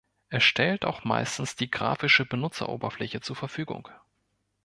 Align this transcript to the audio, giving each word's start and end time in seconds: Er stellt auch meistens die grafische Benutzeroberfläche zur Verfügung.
Er 0.29 0.39
stellt 0.39 0.83
auch 0.83 1.03
meistens 1.03 1.55
die 1.55 1.69
grafische 1.69 2.25
Benutzeroberfläche 2.25 3.21
zur 3.21 3.35
Verfügung. 3.35 3.87